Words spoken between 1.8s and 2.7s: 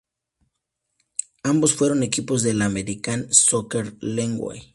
equipos de la